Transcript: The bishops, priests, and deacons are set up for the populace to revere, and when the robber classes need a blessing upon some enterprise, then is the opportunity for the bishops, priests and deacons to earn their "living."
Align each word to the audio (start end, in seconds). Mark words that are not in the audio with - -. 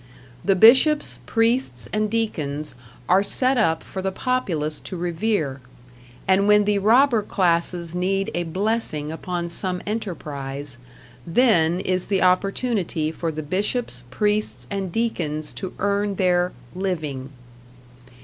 The 0.43 0.55
bishops, 0.55 1.19
priests, 1.27 1.87
and 1.93 2.09
deacons 2.09 2.73
are 3.07 3.21
set 3.21 3.55
up 3.59 3.83
for 3.83 4.01
the 4.01 4.11
populace 4.11 4.79
to 4.79 4.97
revere, 4.97 5.61
and 6.27 6.47
when 6.47 6.65
the 6.65 6.79
robber 6.79 7.21
classes 7.21 7.93
need 7.93 8.31
a 8.33 8.41
blessing 8.41 9.11
upon 9.11 9.47
some 9.47 9.79
enterprise, 9.85 10.79
then 11.27 11.81
is 11.81 12.07
the 12.07 12.23
opportunity 12.23 13.11
for 13.11 13.31
the 13.31 13.43
bishops, 13.43 14.03
priests 14.09 14.65
and 14.71 14.91
deacons 14.91 15.53
to 15.53 15.71
earn 15.77 16.15
their 16.15 16.51
"living." 16.73 17.29